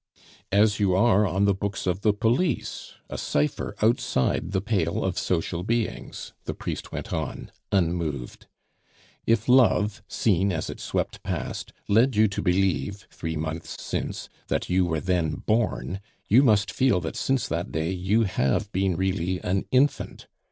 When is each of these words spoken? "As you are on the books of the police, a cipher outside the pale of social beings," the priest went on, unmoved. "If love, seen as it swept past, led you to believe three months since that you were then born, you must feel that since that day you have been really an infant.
"As 0.51 0.79
you 0.79 0.95
are 0.95 1.27
on 1.27 1.45
the 1.45 1.53
books 1.53 1.85
of 1.85 2.01
the 2.01 2.11
police, 2.11 2.93
a 3.07 3.19
cipher 3.19 3.75
outside 3.83 4.49
the 4.49 4.59
pale 4.59 5.03
of 5.03 5.15
social 5.15 5.61
beings," 5.63 6.33
the 6.45 6.55
priest 6.55 6.91
went 6.91 7.13
on, 7.13 7.51
unmoved. 7.71 8.47
"If 9.27 9.47
love, 9.47 10.01
seen 10.07 10.51
as 10.51 10.71
it 10.71 10.79
swept 10.79 11.21
past, 11.21 11.71
led 11.87 12.15
you 12.15 12.27
to 12.29 12.41
believe 12.41 13.05
three 13.11 13.35
months 13.35 13.79
since 13.79 14.27
that 14.47 14.71
you 14.71 14.87
were 14.87 15.01
then 15.01 15.35
born, 15.35 15.99
you 16.27 16.41
must 16.41 16.71
feel 16.71 16.99
that 17.01 17.15
since 17.15 17.47
that 17.49 17.71
day 17.71 17.91
you 17.91 18.23
have 18.23 18.71
been 18.71 18.95
really 18.97 19.39
an 19.41 19.65
infant. 19.69 20.25